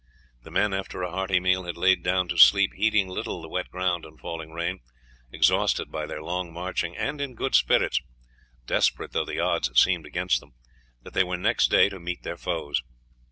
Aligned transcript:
The 0.41 0.49
men 0.49 0.73
after 0.73 1.03
a 1.03 1.11
hearty 1.11 1.39
meal 1.39 1.65
had 1.65 1.77
lain 1.77 2.01
down 2.01 2.27
to 2.29 2.37
sleep, 2.39 2.73
heeding 2.73 3.07
little 3.07 3.39
the 3.39 3.47
wet 3.47 3.69
ground 3.69 4.03
and 4.03 4.19
falling 4.19 4.51
rain, 4.51 4.79
exhausted 5.31 5.91
by 5.91 6.07
their 6.07 6.23
long 6.23 6.51
marching, 6.51 6.97
and 6.97 7.21
in 7.21 7.35
good 7.35 7.53
spirits, 7.53 8.01
desperate 8.65 9.11
though 9.11 9.25
the 9.25 9.39
odds 9.39 9.79
seemed 9.79 10.07
against 10.07 10.39
them, 10.39 10.55
that 11.03 11.13
they 11.13 11.23
were 11.23 11.37
next 11.37 11.67
day 11.69 11.87
to 11.87 11.99
meet 11.99 12.23
their 12.23 12.35
foes. 12.35 12.81